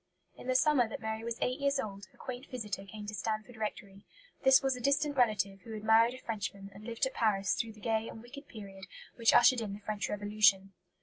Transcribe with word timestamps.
In 0.35 0.47
the 0.47 0.55
summer 0.55 0.89
that 0.89 0.99
Mary 0.99 1.23
was 1.23 1.37
eight 1.43 1.59
years 1.59 1.79
old, 1.79 2.07
a 2.11 2.17
quaint 2.17 2.47
visitor 2.47 2.85
came 2.85 3.05
to 3.05 3.13
Stanford 3.13 3.55
Rectory. 3.55 4.03
This 4.41 4.63
was 4.63 4.75
a 4.75 4.81
distant 4.81 5.15
relative 5.15 5.61
who 5.61 5.73
had 5.73 5.83
married 5.83 6.15
a 6.15 6.17
Frenchman 6.17 6.71
and 6.73 6.83
lived 6.85 7.05
at 7.05 7.13
Paris 7.13 7.53
through 7.53 7.73
the 7.73 7.81
gay 7.81 8.09
and 8.09 8.19
wicked 8.23 8.47
period 8.47 8.85
which 9.15 9.31
ushered 9.31 9.61
in 9.61 9.73
the 9.73 9.79
French 9.79 10.09
Revolution. 10.09 10.73